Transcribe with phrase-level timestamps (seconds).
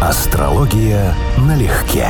[0.00, 2.06] Астрология налегке.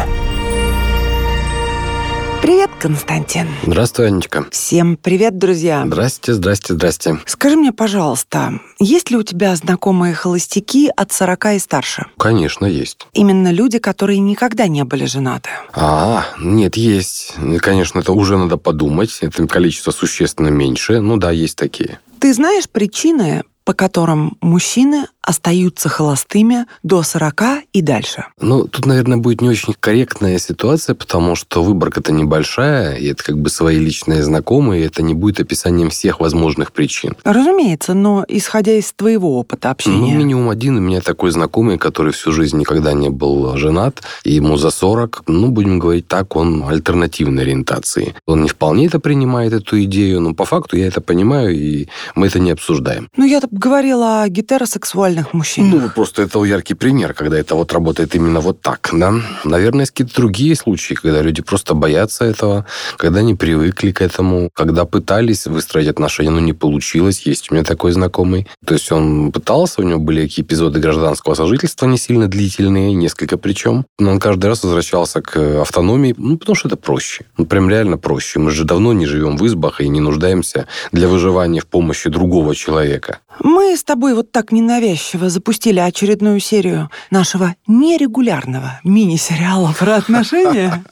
[2.43, 3.49] Привет, Константин.
[3.63, 4.45] Здравствуй, Анечка.
[4.51, 5.85] Всем привет, друзья.
[5.87, 7.19] Здрасте, здрасте, здрасте.
[7.25, 12.07] Скажи мне, пожалуйста, есть ли у тебя знакомые холостяки от 40 и старше?
[12.19, 13.07] Конечно, есть.
[13.15, 15.49] Именно люди, которые никогда не были женаты.
[15.73, 17.37] А, нет, есть.
[17.61, 19.17] Конечно, это уже надо подумать.
[19.23, 21.01] Это количество существенно меньше.
[21.01, 22.01] Ну да, есть такие.
[22.21, 27.43] Ты знаешь причины, по которым мужчины остаются холостыми до 40
[27.75, 28.25] и дальше.
[28.41, 33.39] Ну, тут, наверное, будет не очень корректная ситуация, потому что выборка-то небольшая, и это как
[33.39, 37.15] бы свои личные знакомые, и это не будет описанием всех возможных причин.
[37.25, 40.15] Разумеется, но исходя из твоего опыта общения.
[40.15, 44.33] Ну, минимум один у меня такой знакомый, который всю жизнь никогда не был женат, и
[44.33, 48.15] ему за 40, ну, будем говорить так, он альтернативной ориентации.
[48.25, 52.29] Он не вполне это принимает, эту идею, но по факту я это понимаю, и мы
[52.29, 53.11] это не обсуждаем.
[53.15, 55.71] Ну, я говорила о гетеросексуальных сексуальных мужчин.
[55.71, 59.15] Ну, просто это яркий пример, когда это вот работает именно вот так, да.
[59.45, 62.67] Наверное, есть какие-то другие случаи, когда люди просто боятся этого,
[62.97, 67.27] когда не привыкли к этому, когда пытались выстроить отношения, но не получилось.
[67.27, 68.47] Есть у меня такой знакомый.
[68.65, 73.37] То есть он пытался, у него были какие эпизоды гражданского сожительства не сильно длительные, несколько
[73.37, 73.85] причем.
[73.99, 77.25] Но он каждый раз возвращался к автономии, ну, потому что это проще.
[77.37, 78.39] Ну, прям реально проще.
[78.39, 82.55] Мы же давно не живем в избах и не нуждаемся для выживания в помощи другого
[82.55, 83.19] человека.
[83.41, 90.85] Мы с тобой вот так ненавязчиво запустили очередную серию нашего нерегулярного мини-сериала про отношения.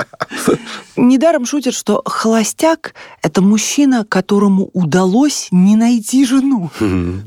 [0.96, 6.70] Недаром шутят, что холостяк— это мужчина, которому удалось не найти жену.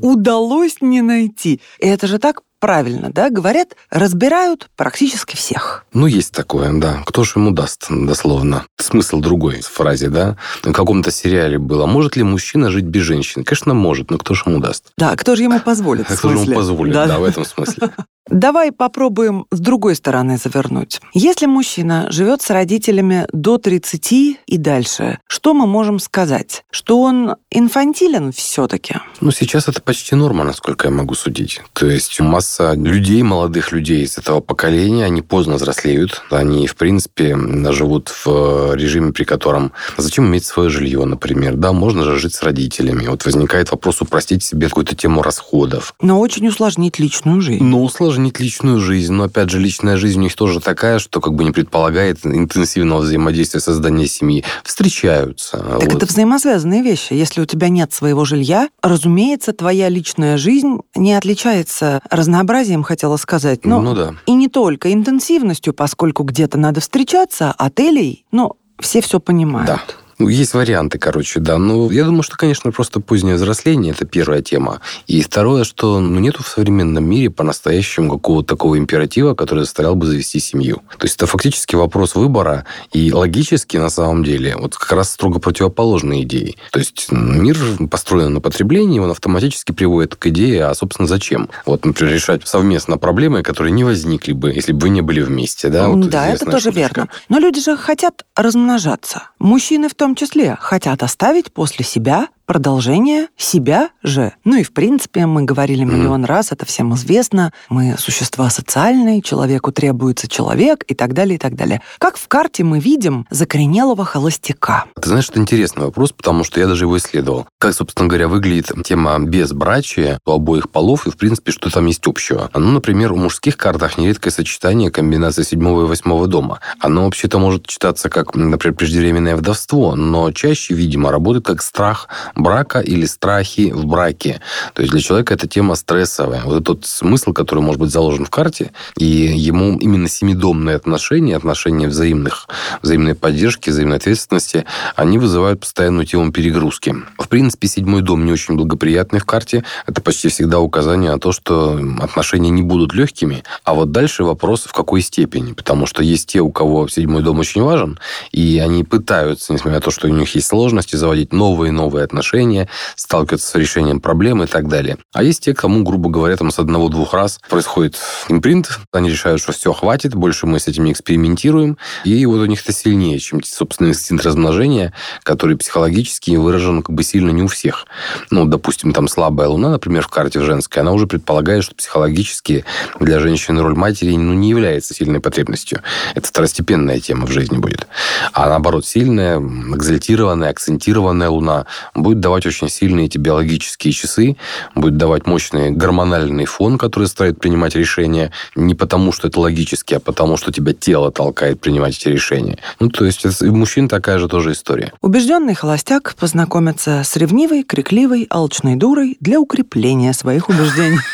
[0.00, 1.60] Удалось не найти.
[1.78, 5.86] И это же так правильно, да, говорят, разбирают практически всех.
[5.92, 7.02] Ну, есть такое, да.
[7.06, 8.66] Кто же ему даст, дословно.
[8.78, 10.36] Смысл другой в фразе, да.
[10.62, 11.86] В каком-то сериале было.
[11.86, 13.44] Может ли мужчина жить без женщины?
[13.44, 14.92] Конечно, может, но кто же ему даст?
[14.98, 16.06] Да, кто же ему позволит?
[16.06, 17.90] Кто же ему позволит, да, да в этом смысле.
[18.28, 21.00] Давай попробуем с другой стороны завернуть.
[21.14, 26.64] Если мужчина живет с родителями до 30 и дальше, что мы можем сказать?
[26.70, 28.96] Что он инфантилен все-таки?
[29.20, 31.62] Ну, сейчас это почти норма, насколько я могу судить.
[31.72, 36.22] То есть масса людей, молодых людей из этого поколения, они поздно взрослеют.
[36.30, 37.36] Они, в принципе,
[37.72, 41.56] живут в режиме, при котором зачем иметь свое жилье, например.
[41.56, 43.06] Да, можно же жить с родителями.
[43.08, 45.94] Вот возникает вопрос упростить себе какую-то тему расходов.
[46.00, 47.64] Но очень усложнить личную жизнь.
[47.64, 51.20] Но усложнить сравнить личную жизнь, но, опять же, личная жизнь у них тоже такая, что
[51.20, 54.44] как бы не предполагает интенсивного взаимодействия, создания семьи.
[54.64, 55.58] Встречаются.
[55.58, 55.94] Так вот.
[55.94, 57.12] это взаимосвязанные вещи.
[57.14, 63.64] Если у тебя нет своего жилья, разумеется, твоя личная жизнь не отличается разнообразием, хотела сказать.
[63.64, 64.14] Но ну да.
[64.26, 69.66] И не только интенсивностью, поскольку где-то надо встречаться, отелей, но все все понимают.
[69.66, 69.82] Да.
[70.20, 71.56] Ну, есть варианты, короче, да.
[71.56, 74.82] Ну, я думаю, что, конечно, просто позднее взросление– это первая тема.
[75.06, 80.04] И второе, что ну, нету в современном мире по-настоящему какого-то такого императива, который заставлял бы
[80.04, 80.82] завести семью.
[80.98, 85.40] То есть это фактически вопрос выбора, и логически, на самом деле, вот как раз строго
[85.40, 86.56] противоположные идеи.
[86.70, 87.56] То есть мир
[87.90, 91.48] построен на потреблении, он автоматически приводит к идее, а, собственно, зачем?
[91.64, 95.70] Вот, например, решать совместно проблемы, которые не возникли бы, если бы вы не были вместе,
[95.70, 95.88] да?
[95.88, 96.78] Вот да, это тоже шуточка.
[96.78, 97.08] верно.
[97.30, 99.22] Но люди же хотят размножаться.
[99.38, 104.32] Мужчины в том том числе хотят оставить после себя продолжение себя же.
[104.42, 107.52] Ну и, в принципе, мы говорили миллион раз, это всем известно.
[107.68, 111.80] Мы существа социальные, человеку требуется человек и так далее, и так далее.
[112.00, 114.86] Как в карте мы видим закоренелого холостяка?
[115.00, 117.46] Ты знаешь, это интересный вопрос, потому что я даже его исследовал.
[117.60, 122.04] Как, собственно говоря, выглядит тема безбрачия у обоих полов и, в принципе, что там есть
[122.08, 122.50] общего.
[122.52, 126.58] Ну, например, у мужских картах нередкое сочетание комбинации седьмого и восьмого дома.
[126.80, 132.08] Оно вообще-то может читаться как, например, преждевременное вдовство, но чаще, видимо, работает как страх
[132.42, 134.40] брака или страхи в браке.
[134.74, 136.42] То есть для человека эта тема стрессовая.
[136.44, 141.88] Вот этот смысл, который может быть заложен в карте, и ему именно семидомные отношения, отношения
[141.88, 142.48] взаимных,
[142.82, 144.64] взаимной поддержки, взаимной ответственности,
[144.96, 146.94] они вызывают постоянную тему перегрузки.
[147.18, 149.64] В принципе, седьмой дом не очень благоприятный в карте.
[149.86, 153.44] Это почти всегда указание на то, что отношения не будут легкими.
[153.64, 155.52] А вот дальше вопрос, в какой степени.
[155.52, 157.98] Потому что есть те, у кого седьмой дом очень важен,
[158.32, 162.04] и они пытаются, несмотря на то, что у них есть сложности, заводить новые и новые
[162.04, 164.98] отношения, отношения, сталкиваются с решением проблем и так далее.
[165.12, 167.98] А есть те, кому, грубо говоря, там с одного-двух раз происходит
[168.28, 172.46] импринт, они решают, что все, хватит, больше мы с этим не экспериментируем, и вот у
[172.46, 174.92] них это сильнее, чем, собственно, инстинкт размножения,
[175.22, 177.86] который психологически выражен как бы сильно не у всех.
[178.30, 182.64] Ну, допустим, там слабая луна, например, в карте в женской, она уже предполагает, что психологически
[183.00, 185.82] для женщины роль матери ну, не является сильной потребностью.
[186.14, 187.86] Это второстепенная тема в жизни будет.
[188.32, 194.36] А наоборот, сильная, экзальтированная, акцентированная луна будет будет давать очень сильные эти биологические часы,
[194.74, 200.00] будет давать мощный гормональный фон, который заставит принимать решения не потому, что это логически, а
[200.00, 202.58] потому, что тебя тело толкает принимать эти решения.
[202.80, 204.92] Ну, то есть у мужчин такая же тоже история.
[205.00, 210.98] Убежденный холостяк познакомится с ревнивой, крикливой, алчной дурой для укрепления своих убеждений.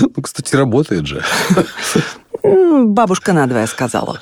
[0.00, 1.22] Ну, кстати, работает же.
[2.42, 4.20] Бабушка надвое сказала.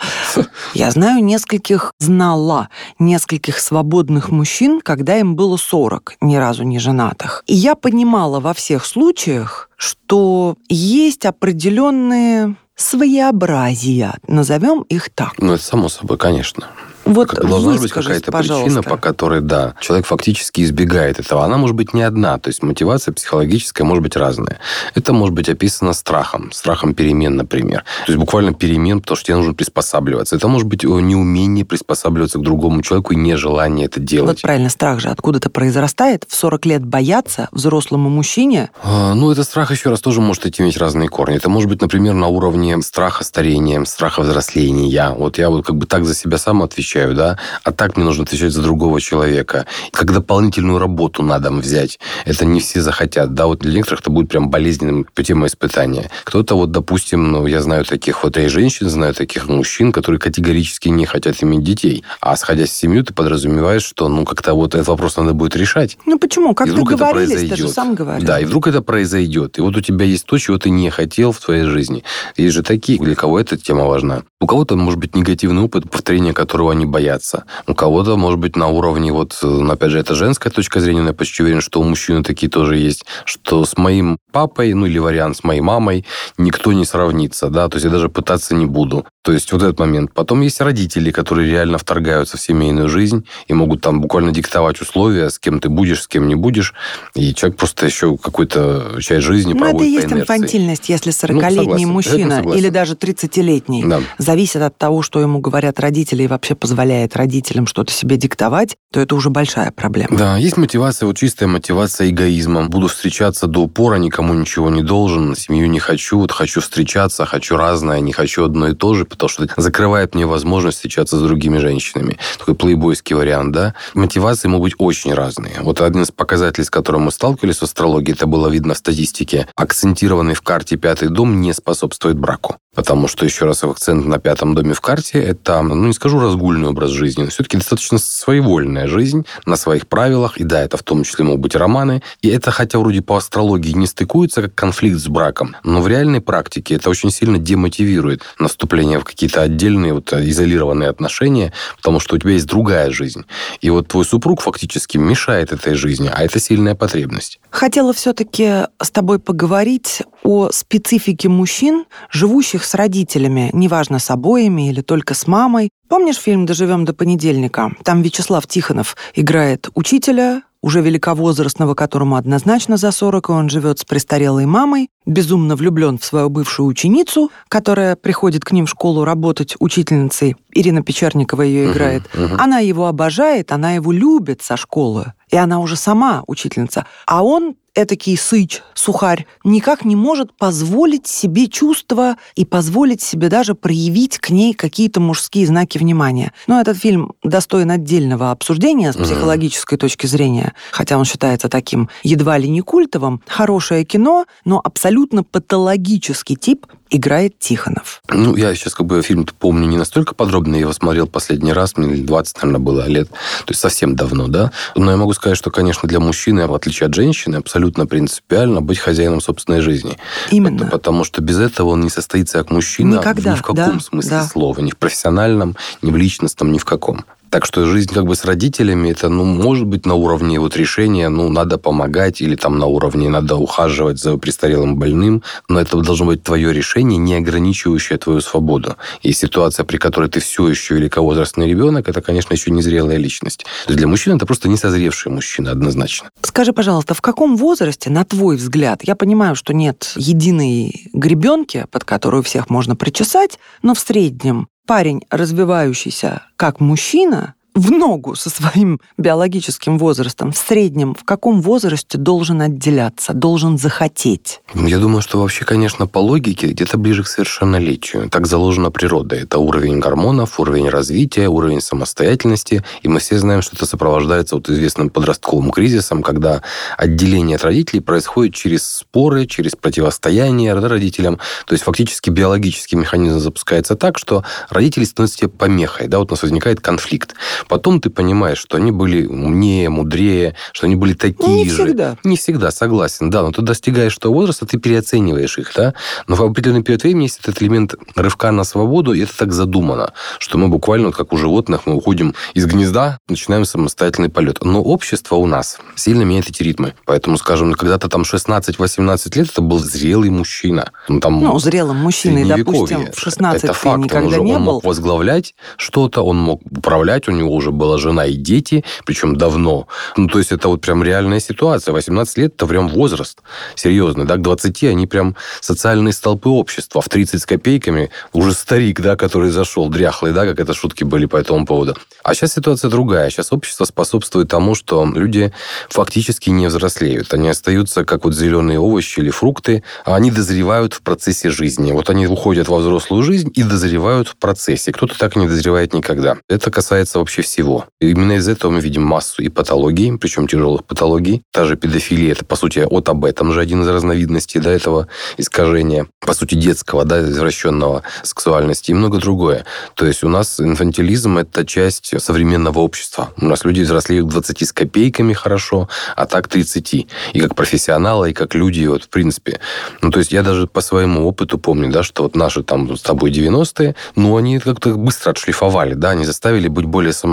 [0.74, 2.68] Я знаю нескольких, знала
[2.98, 7.42] нескольких свободных мужчин, когда им было 40, ни разу не женатых.
[7.46, 15.34] И я понимала во всех случаях, что есть определенные своеобразия, назовем их так.
[15.38, 16.68] Ну, это само собой, конечно.
[17.08, 21.44] Вот должна быть какая-то причина, по которой, да, человек фактически избегает этого.
[21.44, 24.58] Она может быть не одна, то есть мотивация психологическая может быть разная.
[24.94, 27.84] Это может быть описано страхом, страхом перемен, например.
[28.06, 30.36] То есть буквально перемен, потому что тебе нужно приспосабливаться.
[30.36, 34.28] Это может быть неумение приспосабливаться к другому человеку и нежелание это делать.
[34.28, 36.24] Вот правильно, страх же откуда-то произрастает.
[36.28, 38.70] В 40 лет бояться взрослому мужчине?
[38.82, 41.36] А, ну, это страх еще раз тоже может иметь разные корни.
[41.36, 45.14] Это может быть, например, на уровне страха старения, страха взросления.
[45.16, 48.04] Вот я вот как бы так за себя сам отвечаю отвечаю, да, а так мне
[48.04, 49.66] нужно отвечать за другого человека.
[49.92, 51.98] Как дополнительную работу надо взять.
[52.24, 56.10] Это не все захотят, да, вот для некоторых это будет прям болезненным путем испытания.
[56.24, 60.88] Кто-то вот, допустим, ну, я знаю таких вот и женщин, знаю таких мужчин, которые категорически
[60.88, 62.04] не хотят иметь детей.
[62.20, 65.98] А сходясь в семью, ты подразумеваешь, что, ну, как-то вот этот вопрос надо будет решать.
[66.06, 66.54] Ну, почему?
[66.54, 68.26] Как ты говорились, ты же сам говорил.
[68.26, 69.58] Да, и вдруг это произойдет.
[69.58, 72.04] И вот у тебя есть то, чего ты не хотел в твоей жизни.
[72.36, 74.22] Есть же такие, для кого эта тема важна.
[74.40, 77.44] У кого-то может быть негативный опыт, повторения которого они боятся.
[77.66, 81.08] У кого-то, может быть, на уровне, вот, ну, опять же, это женская точка зрения, но
[81.08, 84.98] я почти уверен, что у мужчин такие тоже есть, что с моим папой, ну, или
[84.98, 86.04] вариант с моей мамой,
[86.36, 89.06] никто не сравнится, да, то есть я даже пытаться не буду.
[89.22, 90.12] То есть вот этот момент.
[90.14, 95.28] Потом есть родители, которые реально вторгаются в семейную жизнь и могут там буквально диктовать условия,
[95.28, 96.72] с кем ты будешь, с кем не будешь,
[97.14, 101.84] и человек просто еще какую-то часть жизни ну, проводит это и есть инфантильность, если 40-летний
[101.84, 104.00] ну, мужчина или даже 30-летний да.
[104.16, 109.00] зависит от того, что ему говорят родители, и вообще позволяет родителям что-то себе диктовать, то
[109.00, 110.16] это уже большая проблема.
[110.16, 112.70] Да, есть мотивация, вот чистая мотивация эгоизмом.
[112.70, 117.56] Буду встречаться до упора, никому ничего не должен, семью не хочу, вот хочу встречаться, хочу
[117.56, 121.58] разное, не хочу одно и то же, потому что закрывает мне возможность встречаться с другими
[121.58, 122.16] женщинами.
[122.38, 123.74] Такой плейбойский вариант, да.
[123.94, 125.56] Мотивации могут быть очень разные.
[125.62, 129.48] Вот один из показателей, с которым мы сталкивались в астрологии, это было видно в статистике.
[129.56, 132.58] Акцентированный в карте пятый дом не способствует браку.
[132.78, 136.20] Потому что, еще раз, акцент на пятом доме в карте– это, ну, не скажу
[136.58, 140.38] разгульный образ жизни, но все-таки достаточно своевольная жизнь на своих правилах.
[140.38, 142.02] И да, это в том числе могут быть романы.
[142.22, 146.20] И это, хотя вроде по астрологии не стыкуется как конфликт с браком, но в реальной
[146.20, 152.18] практике это очень сильно демотивирует наступление в какие-то отдельные вот изолированные отношения, потому что у
[152.18, 153.24] тебя есть другая жизнь.
[153.60, 157.40] И вот твой супруг фактически мешает этой жизни, а это сильная потребность.
[157.50, 164.80] Хотела все-таки с тобой поговорить о специфике мужчин, живущих с родителями, неважно, с обоими или
[164.80, 165.70] только с мамой.
[165.88, 167.72] Помнишь фильм «Доживем до понедельника»?
[167.84, 173.84] Там Вячеслав Тихонов играет учителя, уже великовозрастного, которому однозначно за 40, и он живет с
[173.84, 179.54] престарелой мамой, безумно влюблен в свою бывшую ученицу, которая приходит к ним в школу работать
[179.60, 180.36] учительницей.
[180.52, 182.02] Ирина Печерникова ее играет.
[182.12, 182.36] Uh-huh, uh-huh.
[182.38, 185.12] Она его обожает, она его любит со школы.
[185.30, 186.86] И она уже сама учительница.
[187.06, 193.54] А он этакий сыч, сухарь, никак не может позволить себе чувства и позволить себе даже
[193.54, 196.32] проявить к ней какие-то мужские знаки внимания.
[196.48, 199.80] Но этот фильм достоин отдельного обсуждения с психологической mm-hmm.
[199.80, 203.22] точки зрения, хотя он считается таким едва ли не культовым.
[203.28, 208.02] Хорошее кино, но абсолютно патологический тип играет Тихонов.
[208.08, 211.76] Ну, я сейчас как бы фильм помню не настолько подробно, я его смотрел последний раз,
[211.76, 214.52] мне 20, наверное, было лет, то есть совсем давно, да.
[214.74, 218.78] Но я могу сказать, что, конечно, для мужчины, в отличие от женщины, абсолютно принципиально быть
[218.78, 219.98] хозяином собственной жизни.
[220.30, 220.66] Именно.
[220.66, 224.10] Потому что без этого он не состоится как мужчина Никогда, ни в каком да, смысле
[224.10, 224.24] да.
[224.24, 227.04] слова, ни в профессиональном, ни в личностном, ни в каком.
[227.30, 231.08] Так что жизнь как бы с родителями, это, ну, может быть, на уровне вот решения,
[231.08, 236.06] ну, надо помогать, или там на уровне надо ухаживать за престарелым больным, но это должно
[236.06, 238.76] быть твое решение, не ограничивающее твою свободу.
[239.02, 243.44] И ситуация, при которой ты все еще великовозрастный ребенок, это, конечно, еще незрелая личность.
[243.66, 246.10] То есть для мужчин это просто несозревший мужчина, однозначно.
[246.22, 251.84] Скажи, пожалуйста, в каком возрасте, на твой взгляд, я понимаю, что нет единой гребенки, под
[251.84, 258.80] которую всех можно причесать, но в среднем парень, развивающийся как мужчина, в ногу со своим
[258.96, 264.40] биологическим возрастом, в среднем, в каком возрасте должен отделяться, должен захотеть?
[264.54, 268.08] Я думаю, что вообще, конечно, по логике где-то ближе к совершеннолетию.
[268.08, 269.16] Так заложена природа.
[269.16, 272.64] Это уровень гормонов, уровень развития, уровень самостоятельности.
[272.82, 276.42] И мы все знаем, что это сопровождается вот известным подростковым кризисом, когда
[276.76, 281.18] отделение от родителей происходит через споры, через противостояние родителям.
[281.46, 285.88] То есть фактически биологический механизм запускается так, что родители становятся тебе помехой.
[285.88, 287.14] Да, вот у нас возникает конфликт.
[287.48, 291.64] Потом ты понимаешь, что они были умнее, мудрее, что они были такие ну, не же.
[291.64, 291.96] Всегда.
[292.04, 293.10] Не всегда, согласен.
[293.10, 295.74] Да, но ты достигаешь того возраста, ты переоцениваешь их, да.
[296.06, 299.92] Но в определенный период времени есть этот элемент рывка на свободу, и это так задумано,
[300.18, 304.38] что мы буквально, как у животных, мы уходим из гнезда, начинаем самостоятельный полет.
[304.42, 306.74] Но общество у нас сильно меняет эти ритмы.
[306.84, 310.70] Поэтому, скажем, когда-то там 16-18 лет это был зрелый мужчина.
[310.88, 313.84] Ну, там, ну зрелым мужчиной, допустим, в 16 это факт.
[313.84, 314.52] никогда он уже, не он был.
[314.54, 319.66] мог возглавлять что-то, он мог управлять, у него уже была жена и дети, причем давно.
[319.96, 321.72] Ну, то есть это вот прям реальная ситуация.
[321.72, 323.18] 18 лет– это прям возраст
[323.54, 324.04] серьезный.
[324.04, 324.16] Да?
[324.16, 326.80] К 20 они прям социальные столпы общества.
[326.80, 331.06] В 30 с копейками уже старик, да, который зашел, дряхлый, да, как это шутки были
[331.06, 331.76] по этому поводу.
[332.02, 333.10] А сейчас ситуация другая.
[333.10, 335.32] Сейчас общество способствует тому, что люди
[335.68, 337.12] фактически не взрослеют.
[337.14, 341.72] Они остаются как вот зеленые овощи или фрукты, а они дозревают в процессе жизни.
[341.72, 344.72] Вот они уходят во взрослую жизнь и дозревают в процессе.
[344.72, 346.18] Кто-то так не дозревает никогда.
[346.28, 347.66] Это касается вообще всего.
[347.80, 351.22] И именно из этого мы видим массу и патологий, причем тяжелых патологий.
[351.32, 354.88] Та же педофилия, это, по сути, от об этом же один из разновидностей да, этого
[355.16, 359.44] искажения, по сути, детского, да, извращенного сексуальности и много другое.
[359.74, 363.10] То есть у нас инфантилизм– это часть современного общества.
[363.16, 366.74] У нас люди взрослеют 20 с копейками хорошо, а так 30.
[366.74, 369.40] И как профессионалы, и как люди, вот, в принципе.
[369.82, 372.82] Ну, то есть я даже по своему опыту помню, да, что вот наши там с
[372.82, 377.07] тобой 90-е, ну, они как-то быстро отшлифовали, да, они заставили быть более самостоятельными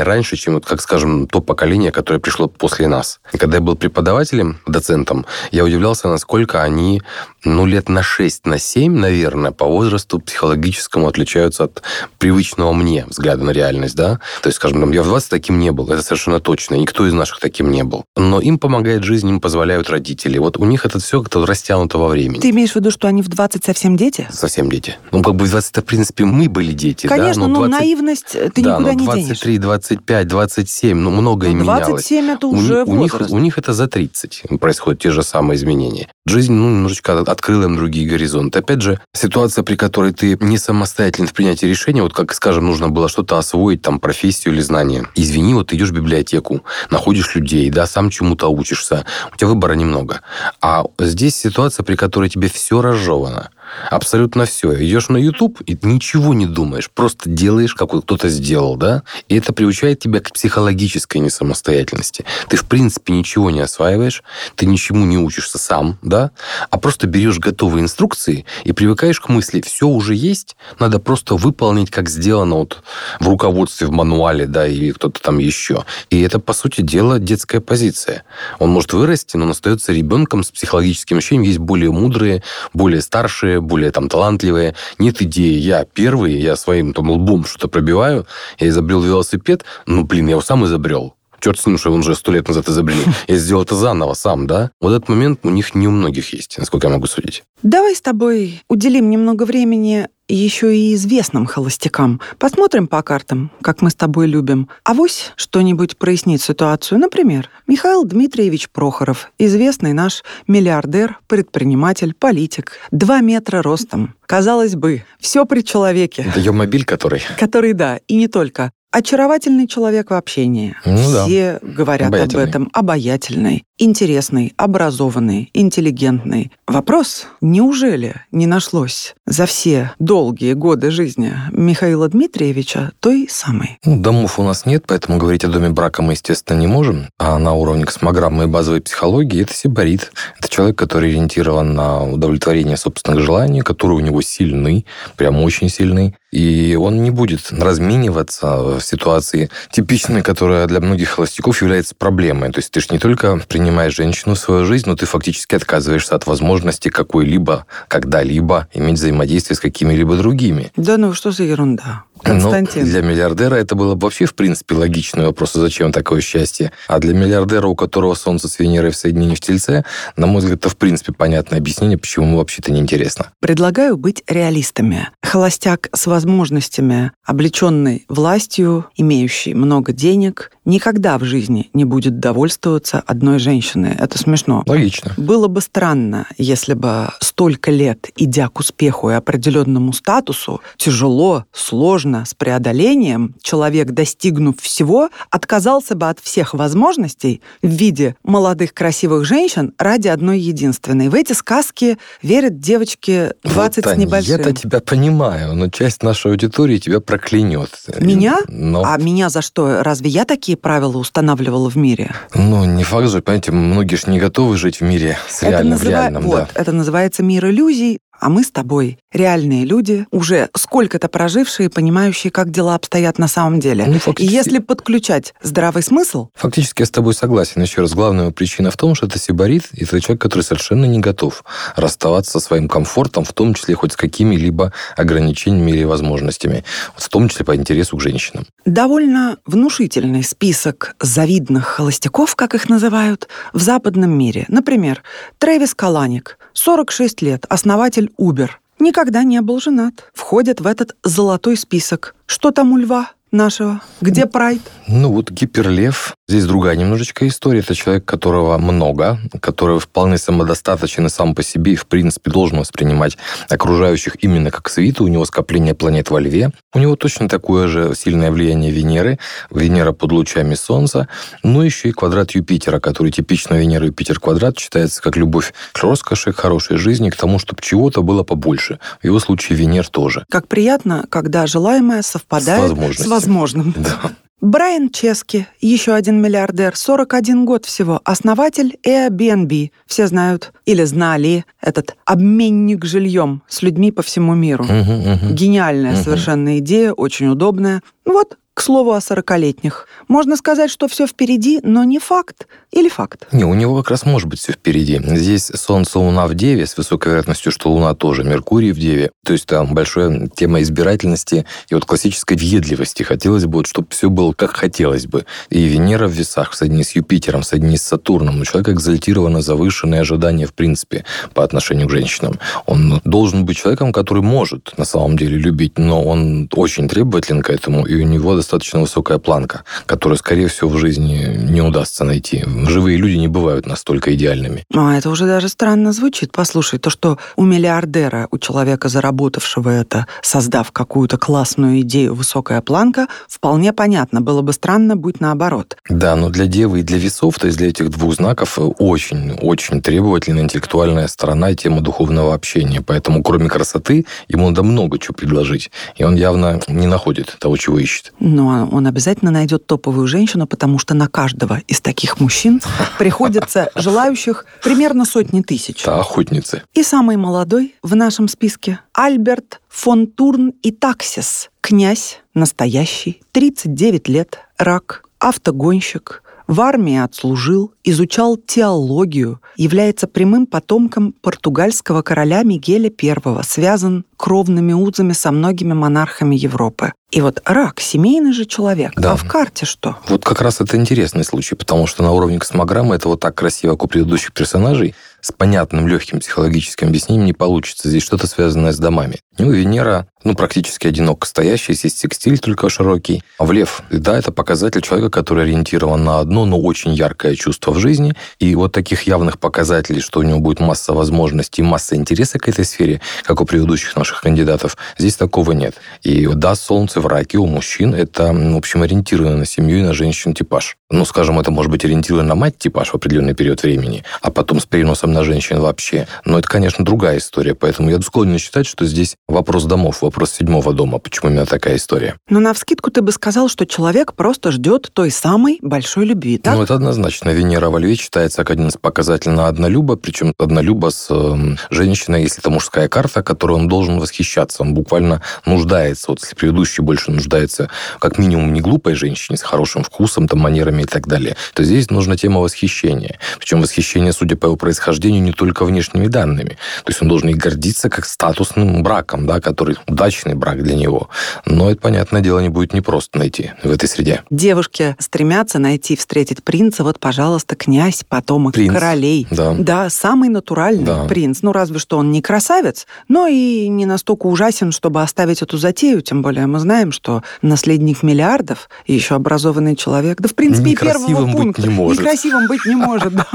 [0.00, 3.20] раньше, чем, вот, как скажем, то поколение, которое пришло после нас.
[3.32, 7.02] И когда я был преподавателем, доцентом, я удивлялся, насколько они,
[7.44, 11.82] ну, лет на 6, на 7, наверное, по возрасту психологическому отличаются от
[12.18, 14.20] привычного мне взгляда на реальность, да.
[14.42, 17.12] То есть, скажем, там, я в 20 таким не был, это совершенно точно, никто из
[17.12, 18.04] наших таким не был.
[18.16, 20.38] Но им помогает жизнь, им позволяют родители.
[20.38, 22.40] Вот у них это все как-то растянуто во времени.
[22.40, 24.26] Ты имеешь в виду, что они в 20 совсем дети?
[24.30, 24.96] Совсем дети.
[25.12, 27.48] Ну, как бы в 20 в принципе, мы были дети, Конечно, да?
[27.48, 27.80] но 20...
[27.80, 29.62] наивность ты да, никуда но не 23, денешь.
[29.62, 32.36] 25, 27, ну, многое ну, 27 менялось.
[32.36, 33.20] это уже у, возраст.
[33.20, 36.08] У них, у них это за 30 происходят те же самые изменения.
[36.26, 38.58] Жизнь, ну, немножечко открыла им другие горизонты.
[38.58, 42.88] Опять же, ситуация, при которой ты не самостоятелен в принятии решения, вот как, скажем, нужно
[42.88, 45.06] было что-то освоить, там, профессию или знание.
[45.14, 49.74] Извини, вот ты идешь в библиотеку, находишь людей, да, сам чему-то учишься, у тебя выбора
[49.74, 50.22] немного.
[50.60, 53.50] А здесь ситуация, при которой тебе все разжевано.
[53.90, 54.74] Абсолютно все.
[54.84, 59.02] Идешь на YouTube и ничего не думаешь, просто делаешь, как кто-то сделал, да?
[59.28, 62.24] И это приучает тебя к психологической несамостоятельности.
[62.48, 64.22] Ты, в принципе, ничего не осваиваешь,
[64.56, 66.30] ты ничему не учишься сам, да?
[66.70, 71.90] А просто берешь готовые инструкции и привыкаешь к мысли, все уже есть, надо просто выполнить,
[71.90, 72.82] как сделано вот
[73.20, 75.84] в руководстве, в мануале, да, или кто-то там еще.
[76.10, 78.24] И это, по сути дела, детская позиция.
[78.58, 81.44] Он может вырасти, но он остается ребенком с психологическим ощущением.
[81.44, 84.74] Есть более мудрые, более старшие, более там талантливые.
[84.98, 88.26] Нет идеи, я первый, я своим там лбом что-то пробиваю,
[88.58, 91.14] я изобрел велосипед, ну, блин, я его сам изобрел.
[91.40, 93.04] Черт с ним, что он уже сто лет назад изобрели.
[93.28, 94.70] Я сделал это заново сам, да?
[94.80, 97.44] Вот этот момент у них не у многих есть, насколько я могу судить.
[97.62, 102.20] Давай с тобой уделим немного времени еще и известным холостякам.
[102.38, 104.68] Посмотрим по картам, как мы с тобой любим.
[104.84, 106.98] Авось что-нибудь прояснит ситуацию.
[106.98, 112.72] Например, Михаил Дмитриевич Прохоров, известный наш миллиардер, предприниматель, политик.
[112.90, 114.14] Два метра ростом.
[114.26, 116.26] Казалось бы, все при человеке.
[116.28, 117.22] Это ее мобиль, который?
[117.38, 118.70] Который, да, и не только.
[118.90, 120.74] Очаровательный человек в общении.
[120.84, 121.68] Ну, Все да.
[121.68, 122.70] говорят об этом.
[122.72, 126.52] Обаятельный, интересный, образованный, интеллигентный.
[126.66, 133.78] Вопрос, неужели не нашлось за все долгие годы жизни Михаила Дмитриевича той самой?
[133.84, 137.06] Ну, домов у нас нет, поэтому говорить о доме брака мы, естественно, не можем.
[137.18, 140.12] А на уровне космограммы и базовой психологии это сибарит.
[140.38, 144.84] Это человек, который ориентирован на удовлетворение собственных желаний, которые у него сильны,
[145.16, 146.14] прям очень сильны.
[146.30, 152.52] И он не будет размениваться в ситуации типичной, которая для многих холостяков является проблемой.
[152.52, 156.14] То есть ты же не только принимаешь женщину в свою жизнь, но ты фактически отказываешься
[156.14, 160.72] от возможности какой-либо, когда-либо иметь взаимодействие с какими-либо другими.
[160.76, 162.04] Да ну, что за ерунда?
[162.22, 162.82] Константин.
[162.82, 166.72] Ну, для миллиардера это было бы вообще, в принципе, логичный вопрос, а зачем такое счастье?
[166.86, 169.84] А для миллиардера, у которого Солнце с Венерой в соединении в Тельце,
[170.16, 173.30] на мой взгляд, это, в принципе, понятное объяснение, почему ему вообще-то неинтересно.
[173.40, 175.08] Предлагаю быть реалистами.
[175.22, 183.38] Холостяк с возможностями, облеченный властью, имеющий много денег, никогда в жизни не будет довольствоваться одной
[183.38, 183.57] женщиной.
[183.98, 184.62] Это смешно.
[184.66, 185.12] Логично.
[185.16, 192.24] Было бы странно, если бы столько лет, идя к успеху и определенному статусу, тяжело, сложно,
[192.24, 199.72] с преодолением, человек, достигнув всего, отказался бы от всех возможностей в виде молодых красивых женщин
[199.78, 201.08] ради одной единственной.
[201.08, 204.36] В эти сказки верят девочки 20 вот, с небольшим.
[204.36, 207.70] Я-то тебя понимаю, но часть нашей аудитории тебя проклянет.
[208.00, 208.38] Меня?
[208.48, 208.82] Но...
[208.84, 209.82] А меня за что?
[209.82, 212.14] Разве я такие правила устанавливала в мире?
[212.34, 215.82] Ну, не факт же, понимаете, многие же не готовы жить в мире с реальным, в
[215.82, 216.60] называ- реальном, вот, да.
[216.60, 222.50] это называется мир иллюзий, а мы с тобой реальные люди, уже сколько-то прожившие, понимающие, как
[222.50, 223.84] дела обстоят на самом деле.
[223.86, 227.62] Ну, И фактически- если подключать здравый смысл, Фактически я с тобой согласен.
[227.62, 230.98] Еще раз, главная причина в том, что это сибарит, и это человек, который совершенно не
[230.98, 231.44] готов
[231.76, 236.64] расставаться со своим комфортом, в том числе хоть с какими-либо ограничениями или возможностями,
[236.96, 238.46] в том числе по интересу к женщинам.
[238.64, 244.44] довольно внушительный список завидных холостяков, как их называют, в западном мире.
[244.48, 245.02] Например,
[245.38, 248.50] Трэвис Каланик, 46 лет, основатель Uber.
[248.80, 250.10] Никогда не был женат.
[250.12, 252.16] Входит в этот золотой список.
[252.26, 253.80] Что там у льва нашего?
[254.00, 254.62] Где прайд?
[254.86, 256.14] Ну вот гиперлев.
[256.28, 257.60] Здесь другая немножечко история.
[257.60, 262.58] Это человек, которого много, который вполне самодостаточен и сам по себе, и в принципе должен
[262.58, 263.16] воспринимать
[263.48, 265.04] окружающих именно как свиту.
[265.04, 266.50] У него скопление планет во льве.
[266.74, 269.18] У него точно такое же сильное влияние Венеры.
[269.50, 271.08] Венера под лучами Солнца.
[271.42, 276.36] Но еще и квадрат Юпитера, который типично Венера-Юпитер квадрат считается как любовь к роскоши, к
[276.36, 278.78] хорошей жизни, к тому, чтобы чего-то было побольше.
[279.00, 280.24] В его случае Венер тоже.
[280.30, 283.04] Как приятно, когда желаемое совпадает с, возможностью.
[283.18, 283.74] Возможным.
[283.76, 284.12] Да.
[284.40, 289.70] Брайан Чески, еще один миллиардер, 41 год всего, основатель Airbnb.
[289.86, 294.62] Все знают или знали этот обменник жильем с людьми по всему миру.
[294.64, 295.34] Мгм, мгм.
[295.34, 296.02] Гениальная Мгм.
[296.04, 297.82] совершенно идея, очень удобная.
[298.04, 299.86] Вот, к слову о сорокалетних.
[300.08, 302.48] Можно сказать, что все впереди, но не факт.
[302.72, 303.28] Или факт.
[303.30, 305.00] Не, у него как раз может быть все впереди.
[305.00, 309.12] Здесь Солнце, Луна в Деве, с высокой вероятностью, что Луна тоже, Меркурий в Деве.
[309.24, 313.04] То есть там большая тема избирательности и вот классической въедливости.
[313.04, 315.24] Хотелось бы, вот, чтобы все было как хотелось бы.
[315.50, 318.40] И Венера в весах в соединении с Юпитером, в соединении с Сатурном.
[318.40, 322.40] У человека экзальтировано завышенные ожидания, в принципе, по отношению к женщинам.
[322.66, 327.50] Он должен быть человеком, который может на самом деле любить, но он очень требователен к
[327.50, 332.44] этому, и у него достаточно высокая планка, которую, скорее всего, в жизни не удастся найти.
[332.66, 334.64] Живые люди не бывают настолько идеальными.
[334.74, 336.32] А это уже даже странно звучит.
[336.32, 343.08] Послушай, то, что у миллиардера, у человека, заработавшего это, создав какую-то классную идею, высокая планка,
[343.28, 344.22] вполне понятно.
[344.22, 345.76] Было бы странно, будь наоборот.
[345.90, 350.44] Да, но для девы и для весов, то есть для этих двух знаков, очень-очень требовательная
[350.44, 352.80] интеллектуальная сторона и тема духовного общения.
[352.80, 355.70] Поэтому, кроме красоты, ему надо много чего предложить.
[355.96, 358.14] И он явно не находит того, чего ищет.
[358.38, 362.62] Но он обязательно найдет топовую женщину, потому что на каждого из таких мужчин
[362.96, 365.82] приходится желающих примерно сотни тысяч.
[365.82, 366.62] Это охотницы.
[366.72, 371.50] И самый молодой в нашем списке– Альберт фон Турн и Таксис.
[371.60, 382.02] Князь, настоящий, 39 лет, рак, автогонщик, в армии отслужил, изучал теологию, является прямым потомком португальского
[382.02, 386.92] короля Мигеля I, связан кровными узами со многими монархами Европы.
[387.10, 388.92] И вот рак, семейный же человек.
[388.96, 389.12] Да.
[389.12, 389.96] А в карте что?
[390.08, 393.72] Вот как раз это интересный случай, потому что на уровне космограммы это вот так красиво,
[393.72, 397.88] как у предыдущих персонажей, с понятным легким психологическим объяснением не получится.
[397.88, 399.20] Здесь что-то связанное с домами.
[399.38, 403.22] Ну, Венера, ну, практически одиноко стоящий, здесь текстиль только широкий.
[403.38, 407.72] А в Лев, да, это показатель человека, который ориентирован на одно, но очень яркое чувство
[407.72, 408.14] в жизни.
[408.38, 412.64] И вот таких явных показателей, что у него будет масса возможностей, масса интереса к этой
[412.64, 415.76] сфере, как у предыдущих наших кандидатов, здесь такого нет.
[416.02, 419.92] И да, Солнце в раке у мужчин– это, в общем, ориентированный на семью и на
[419.92, 420.76] женщин типаж.
[420.90, 424.60] Ну, скажем, это может быть ориентирован на мать типаж в определенный период времени, а потом
[424.60, 426.06] с переносом на женщин вообще.
[426.24, 427.54] Но это, конечно, другая история.
[427.54, 430.98] Поэтому я склонен считать, что здесь вопрос домов, вопрос седьмого дома.
[430.98, 432.16] Почему именно такая история?
[432.28, 436.56] Но навскидку ты бы сказал, что человек просто ждет той самой большой любви, так?
[436.56, 437.30] Ну, это однозначно.
[437.30, 442.22] Венера во льве считается как один из показателей на однолюба, причем однолюба с э, женщиной,
[442.22, 444.62] если это мужская карта, которой он должен восхищаться.
[444.62, 446.06] Он буквально нуждается.
[446.08, 447.68] Вот если предыдущий больше нуждается
[447.98, 451.90] как минимум не глупой женщине с хорошим вкусом, там, манерами и так далее, то здесь
[451.90, 453.18] нужна тема восхищения.
[453.38, 456.56] Причем восхищение, судя по его происхождению, не только внешними данными.
[456.84, 461.08] То есть он должен и гордиться как статусным браком, да, который удачный брак для него.
[461.44, 464.22] Но это, понятное дело, не будет непросто найти в этой среде.
[464.30, 466.84] Девушки стремятся найти, встретить принца.
[466.84, 469.26] Вот, пожалуйста, князь, потомок Принц, королей.
[469.30, 469.54] да.
[469.58, 471.04] да, самый натуральный Да.
[471.04, 471.40] принц.
[471.42, 476.00] Ну, разве что он не красавец, но и не настолько ужасен, чтобы оставить эту затею.
[476.02, 480.76] Тем более мы знаем, что наследник миллиардов и еще образованный человек, да, в принципе, и
[480.76, 481.62] первого Некрасивым быть пункта.
[481.62, 482.00] не может.
[482.00, 483.26] Некрасивым быть не может, да.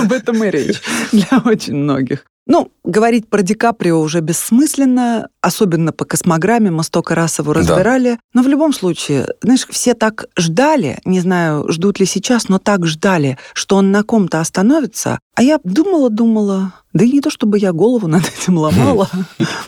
[0.00, 0.80] Об этом и речь
[1.12, 2.24] для очень многих.
[2.46, 7.60] Ну, говорить про Ди Каприо уже бессмысленно, особенно по космограмме, мы столько раз его Да.
[7.60, 8.18] разбирали.
[8.34, 12.86] Но в любом случае, знаешь, все так ждали, не знаю, ждут ли сейчас, но так
[12.86, 15.18] ждали, что он на ком-то остановится.
[15.36, 19.08] А я думала-думала, да и не то, чтобы я голову над этим ломала,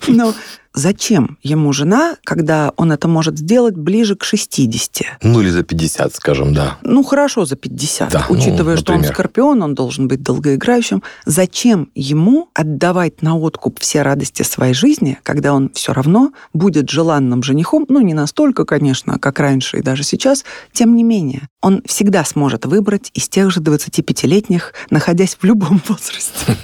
[0.08, 0.35] но
[0.74, 5.18] зачем ему жена, когда он это может сделать ближе к 60?
[5.22, 6.78] Ну, или за 50, скажем, да.
[6.82, 8.11] Ну, хорошо за 50.
[8.11, 11.02] Да, ну, Учитывая, что он скорпион, он должен быть долгоиграющим.
[11.26, 17.42] Зачем ему отдавать на откуп все радости своей жизни, когда он все равно будет желанным
[17.42, 17.87] женихом?
[17.88, 20.44] Ну, не настолько, конечно, как раньше и даже сейчас.
[20.72, 26.56] Тем не менее, он всегда сможет выбрать из тех же 25-летних, находясь в любом возрасте.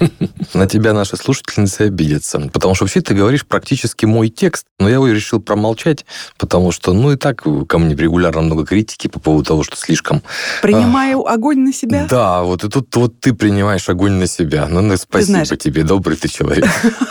[0.53, 2.39] На тебя наши слушательницы обидятся.
[2.51, 6.05] Потому что вообще ты говоришь практически мой текст, но я его решил промолчать,
[6.37, 10.23] потому что, ну, и так ко мне регулярно много критики по поводу того, что слишком...
[10.61, 12.07] Принимаю огонь на себя.
[12.09, 14.67] Да, вот и тут вот ты принимаешь огонь на себя.
[14.67, 16.65] Ну, ну, спасибо тебе, добрый ты человек.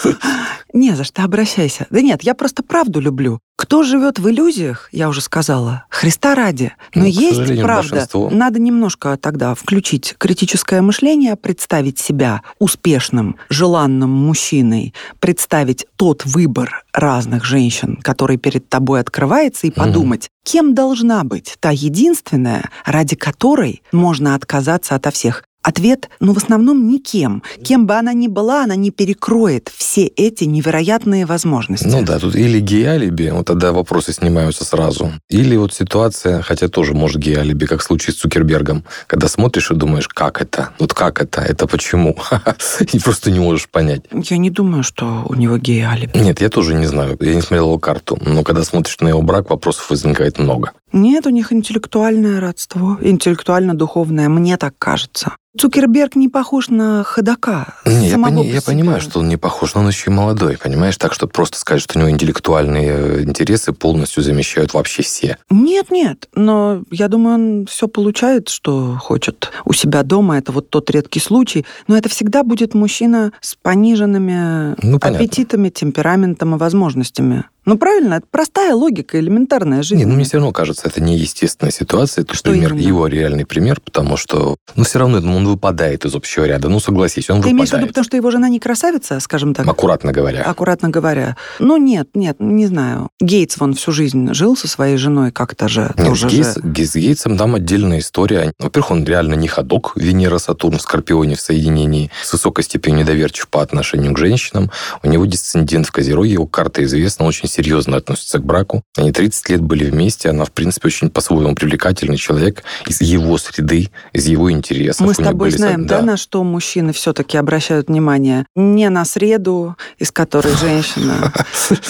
[0.72, 1.86] Не за что, обращайся.
[1.90, 3.38] Да нет, я просто правду люблю.
[3.56, 6.72] Кто живет в иллюзиях, я уже сказала, Христа ради.
[6.94, 7.90] Но Ну, есть правда.
[7.90, 8.30] большинство.
[8.30, 17.44] Надо немножко тогда включить критическое мышление, представить себя успешным, желанным мужчиной, представить тот выбор разных
[17.44, 24.34] женщин, который перед тобой открывается, и подумать, кем должна быть та единственная, ради которой можно
[24.36, 25.42] отказаться ото всех.
[25.62, 27.42] Ответ, ну, в основном никем.
[27.62, 31.86] Кем бы она ни была, она не перекроет все эти невероятные возможности.
[31.86, 35.12] Ну да, тут или гей-алиби, вот тогда вопросы снимаются сразу.
[35.28, 39.74] Или вот ситуация, хотя тоже может гей-алиби, как в случае с Цукербергом, когда смотришь и
[39.74, 40.70] думаешь, как это?
[40.78, 41.40] Вот как это?
[41.40, 42.16] Это почему?
[42.92, 44.02] И просто не можешь понять.
[44.12, 46.16] Я не думаю, что у него гей-алиби.
[46.16, 47.16] Нет, я тоже не знаю.
[47.20, 48.18] Я не смотрел его карту.
[48.24, 50.72] Но когда смотришь на его брак, вопросов возникает много.
[50.92, 55.32] Нет, у них интеллектуальное родство, интеллектуально-духовное, мне так кажется.
[55.58, 57.74] Цукерберг не похож на ходока.
[57.84, 60.56] Не, я, пони- по я понимаю, что он не похож, но он еще и молодой,
[60.56, 60.96] понимаешь?
[60.96, 65.36] Так что просто сказать, что у него интеллектуальные э, интересы полностью замещают вообще все.
[65.50, 70.38] Нет, нет, но я думаю, он все получает, что хочет у себя дома.
[70.38, 71.66] Это вот тот редкий случай.
[71.88, 75.24] Но это всегда будет мужчина с пониженными Ну, понятно.
[75.24, 77.44] аппетитами, темпераментом и возможностями.
[77.68, 79.98] Ну, правильно, это простая логика, элементарная жизнь.
[80.00, 82.22] Не, ну мне все равно кажется, это неестественная ситуация.
[82.22, 82.86] Это Что пример, именно?
[82.86, 86.70] его реальный пример, потому что, ну, все равно ну, он выпадает из общего ряда.
[86.70, 87.88] Ну, согласись, он Ты имеешь в виду, выпадает.
[87.90, 89.66] потому что его жена не красавица, скажем так?
[89.66, 90.44] Аккуратно говоря.
[90.44, 91.36] Аккуратно говоря.
[91.58, 93.10] Ну, нет, нет, не знаю.
[93.20, 95.92] Гейтс, вон всю жизнь жил со своей женой как-то же.
[95.98, 96.86] Нет, тоже Гейтс- же.
[96.86, 98.54] С Гейтсом там отдельная история.
[98.58, 99.92] Во-первых, он реально не ходок.
[99.94, 104.70] Венера, Сатурн в Скорпионе в соединении с высокой степенью недоверчив по отношению к женщинам.
[105.02, 108.84] У него дисцендент в Козероге, его карта известна, очень серьезно относится к браку.
[108.96, 113.90] Они 30 лет были вместе, она, в принципе, очень по-своему привлекательный человек из его среды,
[114.12, 115.04] из его интересов.
[115.04, 118.46] Мы с тобой были знаем, да, на что мужчины все-таки обращают внимание?
[118.54, 121.32] Не на среду, из которой женщина,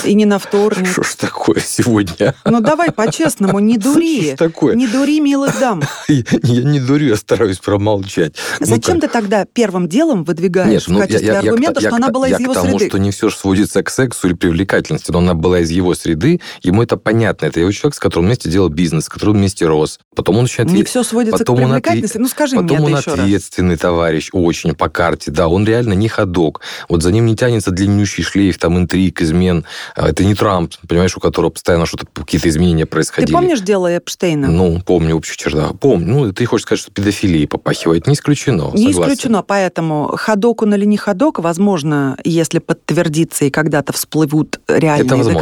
[0.05, 0.89] и не на вторник.
[0.89, 2.35] Что ж такое сегодня?
[2.47, 4.37] Ну давай по-честному, не дури.
[4.37, 4.75] такое?
[4.75, 5.83] Не дури милых дам.
[6.09, 8.35] Я, не дурю, я стараюсь промолчать.
[8.61, 12.41] Ну, Зачем ты тогда первым делом выдвигаешь в ну, качестве аргумента, что она была из
[12.41, 12.89] его среды?
[12.89, 16.83] что не все сводится к сексу или привлекательности, но она была из его среды, ему
[16.83, 17.47] это понятно.
[17.47, 19.99] Это его человек, с которым вместе делал бизнес, с которым вместе рос.
[20.15, 20.73] Потом он начинает...
[20.73, 22.19] Не все сводится потом к он отве- привлекательности.
[22.19, 23.21] Ну скажи мне Потом он это еще раз.
[23.21, 26.61] ответственный товарищ, очень по карте, да, он реально не ходок.
[26.89, 29.65] Вот за ним не тянется длиннющий шлейф, там, интриг, измен.
[29.95, 33.33] А Это не Трамп, понимаешь, у которого постоянно что-то, какие-то изменения Ты происходили.
[33.33, 34.49] помнишь дело Эпштейна?
[34.49, 35.79] Ну, помню в общих чертах.
[35.79, 36.07] Помню.
[36.09, 38.07] Ну, ты хочешь сказать, что педофилии попахивает?
[38.07, 39.13] Не исключено, Не согласен.
[39.15, 45.05] исключено, поэтому ходок он или не ходок, возможно, если подтвердится и когда-то всплывут Это реальные
[45.09, 45.38] доказательства,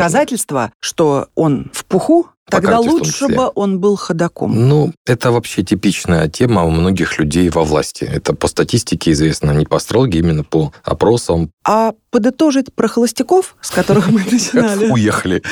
[0.80, 4.68] что он в пуху, тогда лучше бы он был ходоком.
[4.68, 8.04] Ну, это вообще типичная тема у многих людей во власти.
[8.04, 11.50] Это по статистике известно, не по астрологии, именно по опросам.
[11.64, 15.42] А подытожить про холостяков, с которых мы начинали, Уехали.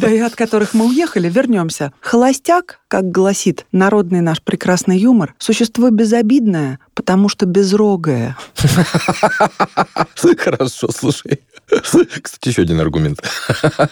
[0.00, 1.92] Да и от которых мы уехали, вернемся.
[2.00, 8.36] Холостяк, как гласит народный наш прекрасный юмор, существо безобидное, потому что безрогое.
[10.38, 11.40] Хорошо, слушай.
[12.22, 13.22] Кстати, еще один аргумент.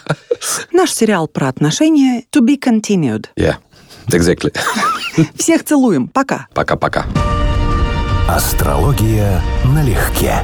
[0.72, 3.26] Наш сериал про отношения To be continued.
[3.36, 3.56] Yeah,
[4.08, 4.52] exactly.
[5.36, 6.08] Всех целуем.
[6.08, 6.46] Пока.
[6.54, 7.06] Пока-пока.
[8.28, 10.42] Астрология налегке.